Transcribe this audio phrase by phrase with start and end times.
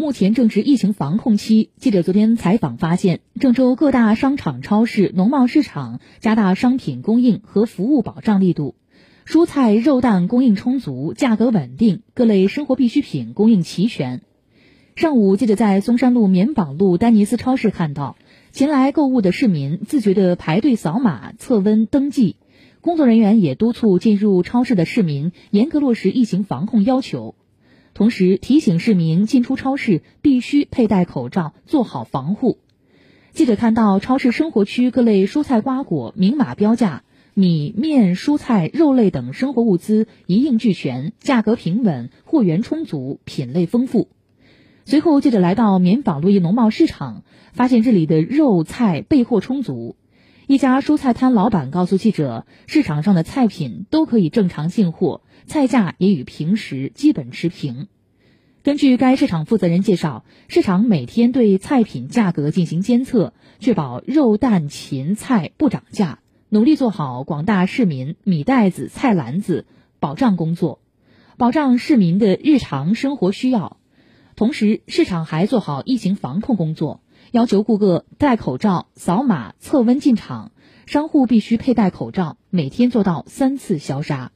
[0.00, 8.76] 目前正值疫情防控期，记者昨天采访发现，郑州各大商场、超市、农贸市场加大商品供应和服务保障力度，
[9.26, 14.22] 蔬菜、肉蛋供应充足，价格稳定，各类生活必需品供应齐全。
[14.96, 18.16] 上午，记者在松山路棉纺路丹尼斯超市看到，
[18.52, 22.36] 前来购物的市民自觉地排队扫码、测温、登记，
[22.80, 27.34] 工作人员也督促进入超市的市民严格落实疫情防控要求。
[27.94, 32.58] 同时提醒市民进出超市必须佩戴口罩，做好防护。
[33.32, 44.08] 记者看到超市生活区各类蔬菜瓜果明码标价，米面、蔬菜、肉类等生活物资一应俱全，价格平稳，货源充足，品类丰富。
[44.84, 47.22] 随后，记者来到棉纺路一农贸市场，
[47.52, 49.94] 发现这里的肉菜备货充足。
[50.50, 57.86] 一家蔬菜摊老板告诉记者，市场上的菜品都可以正常进货，菜价也与平时基本持平。
[58.64, 69.66] 根据该市场负责人介绍，市场每天对菜品价格进行监测，确保肉蛋芹菜不涨价，努力做好广大市民米袋子、菜篮子
[70.00, 70.80] 保障工作，
[71.36, 73.76] 保障市民的日常生活需要。
[74.40, 77.02] 同时，市场还做好疫情防控工作。
[77.30, 80.52] 要求顾客戴口罩、扫码、测温进场，
[80.86, 84.32] 商户必须佩戴口罩，每天做到三次消杀。